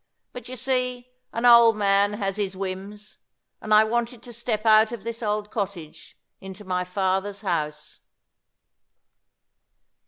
But 0.33 0.49
you 0.49 0.55
see, 0.55 1.11
an 1.31 1.45
old 1.45 1.77
man 1.77 2.13
has 2.13 2.37
his 2.37 2.55
whims; 2.55 3.19
and 3.61 3.71
I 3.71 3.83
wanted 3.83 4.23
to 4.23 4.33
step 4.33 4.65
out 4.65 4.91
of 4.91 5.03
this 5.03 5.21
old 5.21 5.51
cottage 5.51 6.17
into 6.39 6.65
my 6.65 6.83
Father's 6.83 7.41
house." 7.41 7.99